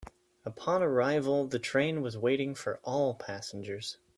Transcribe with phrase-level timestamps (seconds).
[0.45, 3.99] Upon arrival, the train was waiting for all passengers.